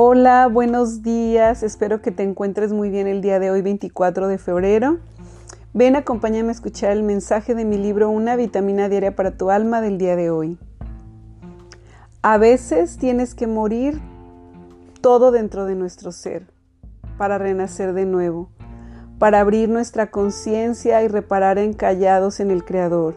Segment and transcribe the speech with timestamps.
[0.00, 1.64] Hola, buenos días.
[1.64, 4.98] Espero que te encuentres muy bien el día de hoy, 24 de febrero.
[5.74, 9.80] Ven, acompáñame a escuchar el mensaje de mi libro Una vitamina diaria para tu alma
[9.80, 10.56] del día de hoy.
[12.22, 14.00] A veces tienes que morir
[15.00, 16.46] todo dentro de nuestro ser
[17.16, 18.50] para renacer de nuevo,
[19.18, 23.16] para abrir nuestra conciencia y reparar encallados en el Creador,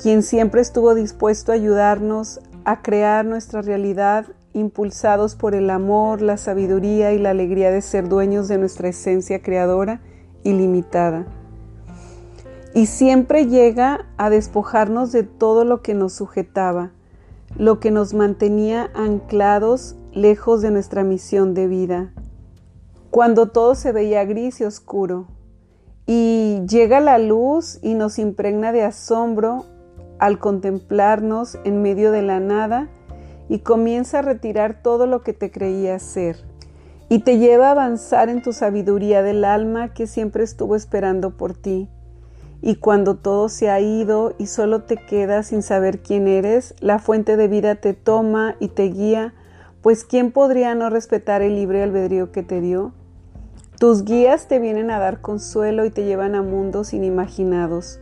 [0.00, 6.36] quien siempre estuvo dispuesto a ayudarnos a crear nuestra realidad impulsados por el amor, la
[6.36, 10.00] sabiduría y la alegría de ser dueños de nuestra esencia creadora
[10.42, 11.26] ilimitada.
[12.74, 16.92] Y siempre llega a despojarnos de todo lo que nos sujetaba,
[17.56, 22.12] lo que nos mantenía anclados lejos de nuestra misión de vida.
[23.10, 25.26] Cuando todo se veía gris y oscuro,
[26.06, 29.64] y llega la luz y nos impregna de asombro
[30.18, 32.88] al contemplarnos en medio de la nada,
[33.50, 36.36] y comienza a retirar todo lo que te creías ser
[37.08, 41.54] y te lleva a avanzar en tu sabiduría del alma que siempre estuvo esperando por
[41.54, 41.88] ti.
[42.62, 47.00] Y cuando todo se ha ido y solo te quedas sin saber quién eres, la
[47.00, 49.34] fuente de vida te toma y te guía,
[49.82, 52.92] pues ¿quién podría no respetar el libre albedrío que te dio?
[53.80, 57.98] Tus guías te vienen a dar consuelo y te llevan a mundos inimaginados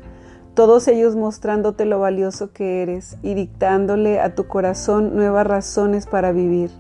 [0.59, 6.33] todos ellos mostrándote lo valioso que eres y dictándole a tu corazón nuevas razones para
[6.33, 6.73] vivir.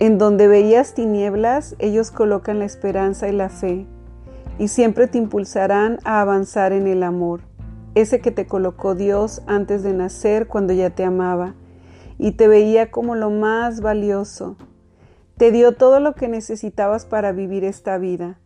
[0.00, 3.86] En donde veías tinieblas, ellos colocan la esperanza y la fe,
[4.58, 7.42] y siempre te impulsarán a avanzar en el amor,
[7.94, 11.54] ese que te colocó Dios antes de nacer cuando ya te amaba,
[12.18, 14.56] y te veía como lo más valioso.
[15.36, 18.36] Te dio todo lo que necesitabas para vivir esta vida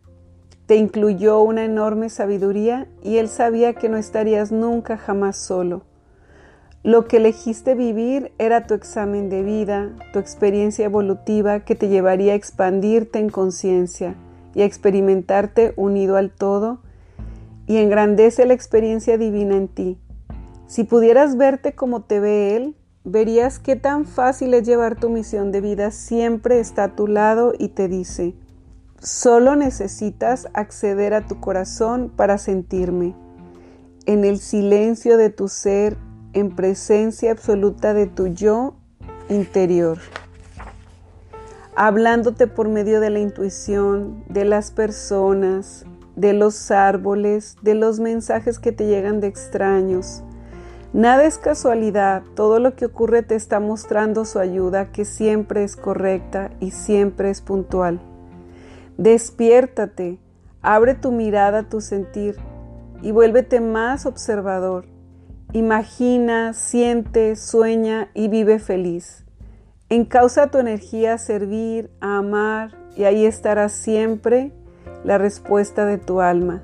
[0.65, 5.83] te incluyó una enorme sabiduría y Él sabía que no estarías nunca jamás solo.
[6.83, 12.33] Lo que elegiste vivir era tu examen de vida, tu experiencia evolutiva que te llevaría
[12.33, 14.15] a expandirte en conciencia
[14.53, 16.79] y a experimentarte unido al todo
[17.67, 19.97] y engrandece la experiencia divina en ti.
[20.67, 25.51] Si pudieras verte como te ve Él, verías qué tan fácil es llevar tu misión
[25.51, 28.33] de vida siempre está a tu lado y te dice,
[29.03, 33.13] Solo necesitas acceder a tu corazón para sentirme,
[34.05, 35.97] en el silencio de tu ser,
[36.31, 38.75] en presencia absoluta de tu yo
[39.27, 39.97] interior,
[41.75, 48.57] hablándote por medio de la intuición, de las personas, de los árboles, de los mensajes
[48.57, 50.23] que te llegan de extraños.
[50.93, 55.75] Nada es casualidad, todo lo que ocurre te está mostrando su ayuda que siempre es
[55.75, 58.12] correcta y siempre es puntual.
[58.97, 60.19] Despiértate,
[60.61, 62.37] abre tu mirada a tu sentir
[63.01, 64.85] y vuélvete más observador.
[65.51, 69.25] Imagina, siente, sueña y vive feliz.
[69.89, 74.51] Encausa tu energía a servir, a amar y ahí estará siempre
[75.03, 76.63] la respuesta de tu alma.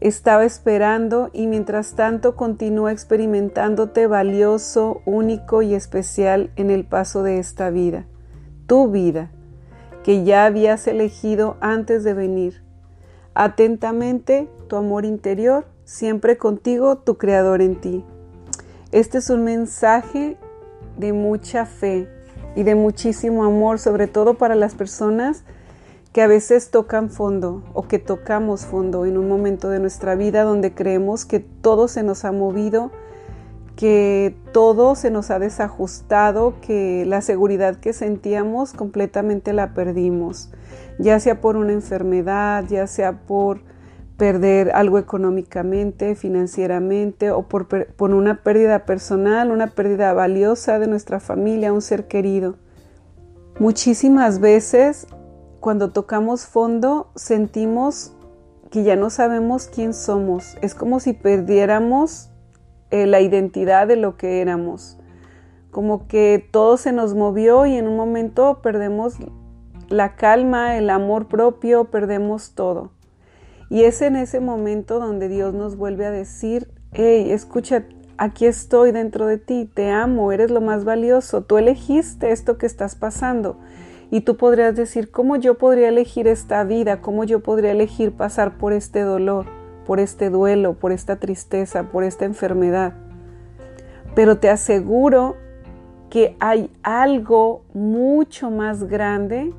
[0.00, 7.38] Estaba esperando y mientras tanto continúa experimentándote valioso, único y especial en el paso de
[7.38, 8.06] esta vida,
[8.66, 9.30] tu vida
[10.04, 12.62] que ya habías elegido antes de venir.
[13.34, 18.04] Atentamente, tu amor interior, siempre contigo, tu Creador en ti.
[18.90, 20.36] Este es un mensaje
[20.98, 22.08] de mucha fe
[22.54, 25.44] y de muchísimo amor, sobre todo para las personas
[26.12, 30.42] que a veces tocan fondo o que tocamos fondo en un momento de nuestra vida
[30.42, 32.90] donde creemos que todo se nos ha movido
[33.76, 40.50] que todo se nos ha desajustado, que la seguridad que sentíamos completamente la perdimos,
[40.98, 43.60] ya sea por una enfermedad, ya sea por
[44.16, 47.66] perder algo económicamente, financieramente o por,
[47.98, 52.56] una pérdida personal, una pérdida valiosa de nuestra familia, un ser querido.
[53.58, 55.06] Muchísimas veces
[55.60, 58.12] cuando tocamos fondo sentimos
[58.70, 60.56] que ya no sabemos quién somos.
[60.62, 62.31] Es como si perdiéramos
[62.92, 64.98] eh, la identidad de lo que éramos.
[65.70, 69.16] Como que todo se nos movió y en un momento perdemos
[69.88, 72.90] la calma, el amor propio, perdemos todo.
[73.70, 77.84] Y es en ese momento donde Dios nos vuelve a decir, hey, escucha,
[78.18, 82.66] aquí estoy dentro de ti, te amo, eres lo más valioso, tú elegiste esto que
[82.66, 83.56] estás pasando.
[84.10, 87.00] Y tú podrías decir, ¿cómo yo podría elegir esta vida?
[87.00, 89.46] ¿Cómo yo podría elegir pasar por este dolor,
[89.86, 92.94] por este duelo, por esta tristeza, por esta enfermedad?
[94.14, 95.36] Pero te aseguro
[96.10, 99.52] que hay algo mucho más grande,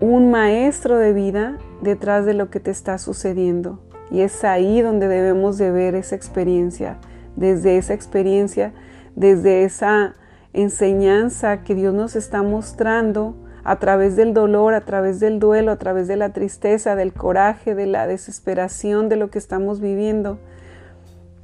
[0.00, 3.80] un maestro de vida detrás de lo que te está sucediendo.
[4.10, 6.98] Y es ahí donde debemos de ver esa experiencia,
[7.36, 8.72] desde esa experiencia,
[9.14, 10.14] desde esa
[10.52, 15.76] enseñanza que Dios nos está mostrando a través del dolor, a través del duelo, a
[15.76, 20.38] través de la tristeza, del coraje, de la desesperación de lo que estamos viviendo.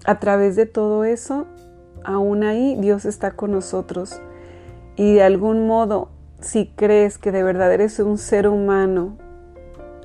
[0.04, 1.46] A través de todo eso,
[2.04, 4.20] aún ahí Dios está con nosotros.
[4.96, 9.16] Y de algún modo, si crees que de verdad eres un ser humano,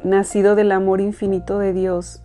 [0.04, 2.22] nacido del amor infinito de Dios,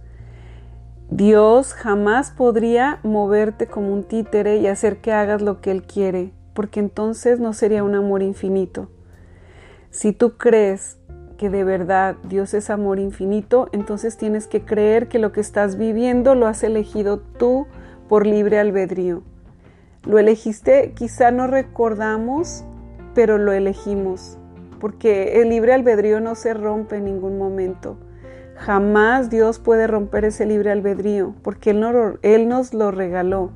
[1.11, 6.31] Dios jamás podría moverte como un títere y hacer que hagas lo que Él quiere,
[6.55, 8.89] porque entonces no sería un amor infinito.
[9.91, 10.99] Si tú crees
[11.37, 15.77] que de verdad Dios es amor infinito, entonces tienes que creer que lo que estás
[15.77, 17.67] viviendo lo has elegido tú
[18.09, 19.23] por libre albedrío.
[20.05, 22.65] Lo elegiste, quizá no recordamos,
[23.15, 24.39] pero lo elegimos,
[24.81, 27.97] porque el libre albedrío no se rompe en ningún momento.
[28.57, 33.51] Jamás Dios puede romper ese libre albedrío, porque Él, nos lo regaló.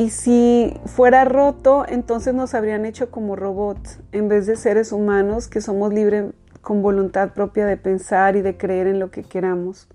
[0.00, 5.46] Y si fuera roto, entonces nos habrían hecho como robots, en vez de seres humanos
[5.46, 6.32] que somos libres
[6.62, 9.88] con voluntad propia de pensar y de creer en lo que queramos.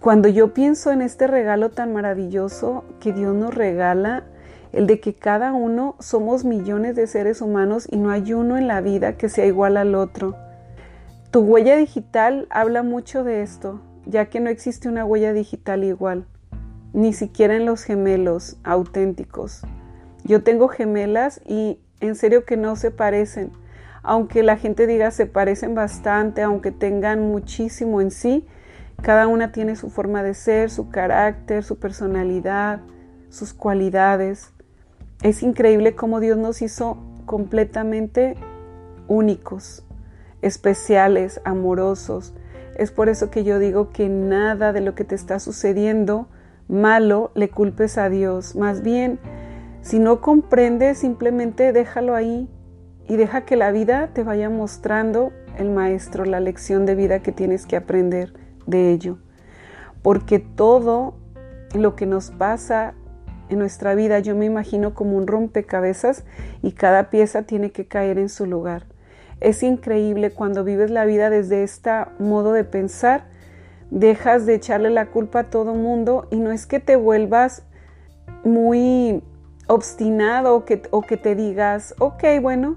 [0.00, 4.24] Cuando yo pienso en este regalo tan maravilloso que Dios nos regala,
[4.72, 8.66] el de que cada uno somos millones de seres humanos y no hay uno en
[8.66, 10.34] la vida que sea igual al otro.
[11.30, 16.26] Tu huella digital habla mucho de esto, ya que no existe una huella digital igual
[16.92, 19.62] ni siquiera en los gemelos auténticos.
[20.24, 23.50] Yo tengo gemelas y en serio que no se parecen.
[24.02, 28.46] Aunque la gente diga se parecen bastante, aunque tengan muchísimo en sí,
[29.02, 32.80] cada una tiene su forma de ser, su carácter, su personalidad,
[33.30, 34.52] sus cualidades.
[35.22, 38.34] Es increíble cómo Dios nos hizo completamente
[39.06, 39.84] únicos,
[40.42, 42.34] especiales, amorosos.
[42.76, 46.28] Es por eso que yo digo que nada de lo que te está sucediendo
[46.68, 48.54] malo le culpes a Dios.
[48.54, 49.18] Más bien,
[49.80, 52.48] si no comprendes, simplemente déjalo ahí
[53.08, 57.32] y deja que la vida te vaya mostrando el maestro, la lección de vida que
[57.32, 58.32] tienes que aprender
[58.66, 59.18] de ello.
[60.02, 61.14] Porque todo
[61.74, 62.94] lo que nos pasa
[63.48, 66.24] en nuestra vida yo me imagino como un rompecabezas
[66.62, 68.86] y cada pieza tiene que caer en su lugar.
[69.40, 73.24] Es increíble cuando vives la vida desde este modo de pensar
[73.90, 77.62] dejas de echarle la culpa a todo mundo y no es que te vuelvas
[78.44, 79.22] muy
[79.66, 82.76] obstinado o que, o que te digas, ok, bueno,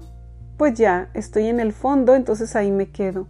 [0.56, 3.26] pues ya, estoy en el fondo, entonces ahí me quedo.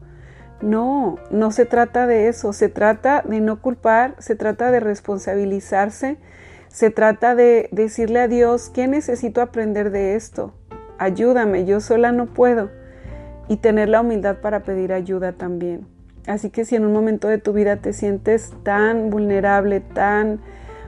[0.61, 6.19] No, no se trata de eso, se trata de no culpar, se trata de responsabilizarse,
[6.69, 10.55] se trata de decirle a Dios, ¿qué necesito aprender de esto?
[10.99, 12.71] Ayúdame, yo sola no puedo.
[13.49, 15.92] Y tener la humildad para pedir ayuda también.
[16.27, 20.41] Así que si en un momento de tu vida te sientes tan vulnerable, tan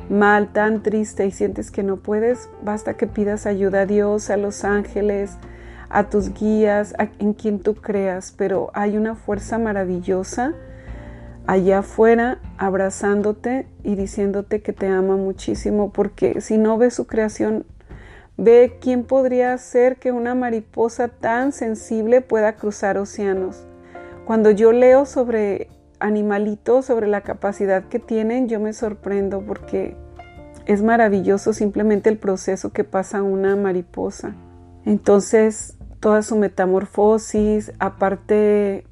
[0.09, 4.37] mal, tan triste y sientes que no puedes, basta que pidas ayuda a Dios, a
[4.37, 5.37] los ángeles,
[5.89, 10.55] a tus guías, a, en quien tú creas, pero hay una fuerza maravillosa
[11.47, 17.67] allá afuera abrazándote y diciéndote que te ama muchísimo, porque si no ves su creación,
[18.37, 23.67] ve quién podría ser que una mariposa tan sensible pueda cruzar océanos
[24.25, 25.69] cuando yo leo sobre
[26.01, 29.97] animalitos, sobre la capacidad que tienen, yo me sorprendo porque
[30.67, 34.35] es maravilloso simplemente el proceso que pasa una mariposa.
[34.85, 38.85] Entonces, toda su metamorfosis, aparte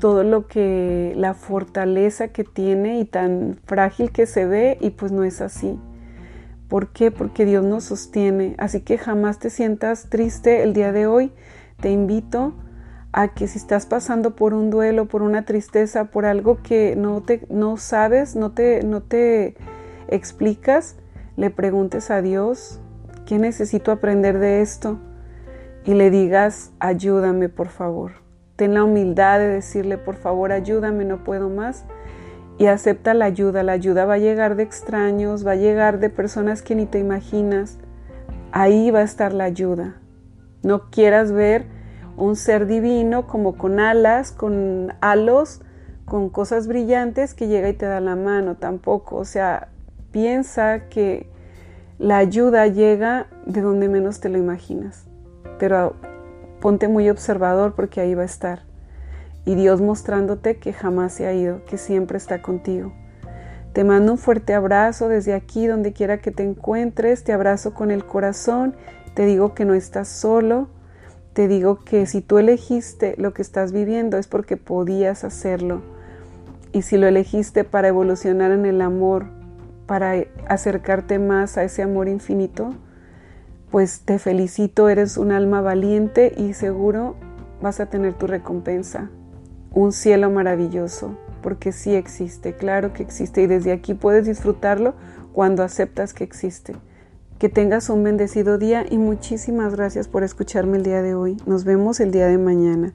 [0.00, 5.12] todo lo que la fortaleza que tiene y tan frágil que se ve y pues
[5.12, 5.78] no es así.
[6.68, 7.10] ¿Por qué?
[7.10, 8.54] Porque Dios nos sostiene.
[8.58, 11.32] Así que jamás te sientas triste el día de hoy.
[11.80, 12.54] Te invito
[13.16, 17.22] a que si estás pasando por un duelo, por una tristeza, por algo que no
[17.22, 19.54] te no sabes, no te no te
[20.08, 20.96] explicas,
[21.36, 22.80] le preguntes a Dios,
[23.24, 24.98] ¿qué necesito aprender de esto?
[25.84, 28.12] Y le digas, ayúdame, por favor.
[28.56, 31.84] Ten la humildad de decirle, por favor, ayúdame, no puedo más.
[32.58, 33.62] Y acepta la ayuda.
[33.62, 36.98] La ayuda va a llegar de extraños, va a llegar de personas que ni te
[36.98, 37.78] imaginas.
[38.50, 39.96] Ahí va a estar la ayuda.
[40.62, 41.73] No quieras ver
[42.16, 45.60] un ser divino como con alas, con halos,
[46.04, 49.16] con cosas brillantes que llega y te da la mano tampoco.
[49.16, 49.68] O sea,
[50.10, 51.28] piensa que
[51.98, 55.04] la ayuda llega de donde menos te lo imaginas.
[55.58, 55.94] Pero
[56.60, 58.62] ponte muy observador porque ahí va a estar.
[59.44, 62.92] Y Dios mostrándote que jamás se ha ido, que siempre está contigo.
[63.74, 67.24] Te mando un fuerte abrazo desde aquí, donde quiera que te encuentres.
[67.24, 68.74] Te abrazo con el corazón.
[69.14, 70.68] Te digo que no estás solo.
[71.34, 75.82] Te digo que si tú elegiste lo que estás viviendo es porque podías hacerlo.
[76.72, 79.26] Y si lo elegiste para evolucionar en el amor,
[79.86, 80.14] para
[80.48, 82.74] acercarte más a ese amor infinito,
[83.72, 87.16] pues te felicito, eres un alma valiente y seguro
[87.60, 89.10] vas a tener tu recompensa.
[89.72, 94.94] Un cielo maravilloso, porque sí existe, claro que existe y desde aquí puedes disfrutarlo
[95.32, 96.74] cuando aceptas que existe.
[97.44, 101.36] Que tengas un bendecido día y muchísimas gracias por escucharme el día de hoy.
[101.44, 102.94] Nos vemos el día de mañana.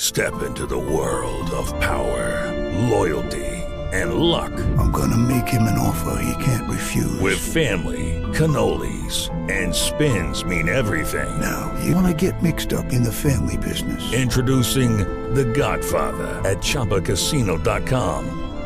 [0.00, 2.52] Step into the world of power,
[2.90, 3.62] loyalty
[3.92, 4.50] and luck.
[4.80, 7.20] I'm gonna make him an offer he can't refuse.
[7.20, 11.30] With family, cannolis and spins mean everything.
[11.40, 14.12] Now, you wanna get mixed up in the family business.
[14.12, 14.98] Introducing
[15.34, 18.47] The Godfather at ChumbaCasino.com.